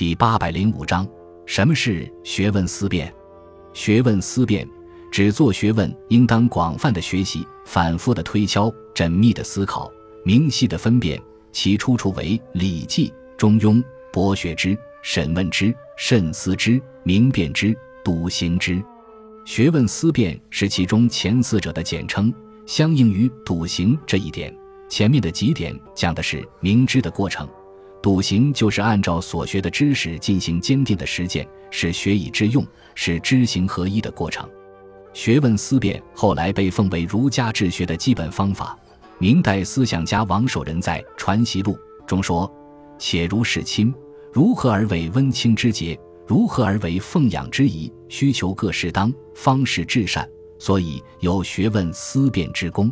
[0.00, 1.06] 第八百零五章：
[1.44, 3.14] 什么是学问思辨？
[3.74, 4.66] 学问思辨
[5.12, 9.92] 指做学问应当广泛的学习、反复的推敲、缜密的思考、
[10.24, 11.20] 明晰的分辨。
[11.52, 13.74] 其出处为《礼记》《中庸》
[14.10, 18.82] ：“博学之，审问之，慎思之，明辨之，笃行之。”
[19.44, 22.32] 学问思辨是其中前四者的简称，
[22.64, 24.50] 相应于笃行这一点。
[24.88, 27.46] 前面的几点讲的是明知的过程，
[28.02, 34.48] 笃行就是按照所学的知识进行坚定的实践，是学以致用，是知行合一的过程。
[35.12, 38.78] 学问思辨后来被奉为儒家治学的基本方法。
[39.18, 41.72] 明代思想家王守仁在《传习录》
[42.06, 42.50] 中说
[42.98, 43.92] ：“且如是亲，
[44.32, 47.92] 如何而为温清之节？”如何而为奉养之宜？
[48.08, 50.26] 需求各适当，方是至善。
[50.60, 52.90] 所以有学问思辨之功。